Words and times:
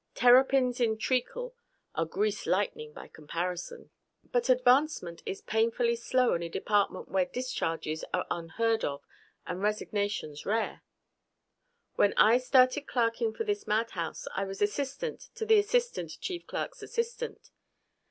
Terrapins 0.15 0.79
in 0.81 0.97
treacle 0.97 1.53
are 1.93 2.05
greased 2.05 2.47
lightning 2.47 2.91
by 2.91 3.07
comparison. 3.07 3.91
But 4.31 4.49
advancement 4.49 5.21
is 5.27 5.41
painfully 5.41 5.95
slow 5.95 6.33
in 6.33 6.41
a 6.41 6.49
department 6.49 7.07
where 7.09 7.25
discharges 7.27 8.03
are 8.11 8.25
unheard 8.31 8.83
of 8.83 9.03
and 9.45 9.61
resignations 9.61 10.43
rare. 10.43 10.81
When 11.97 12.15
I 12.17 12.39
started 12.39 12.87
clerking 12.87 13.31
for 13.35 13.43
this 13.43 13.67
madhouse 13.67 14.27
I 14.35 14.43
was 14.43 14.59
assistant 14.59 15.29
to 15.35 15.45
the 15.45 15.59
assistant 15.59 16.19
Chief 16.19 16.47
Clerk's 16.47 16.81
assistant. 16.81 17.51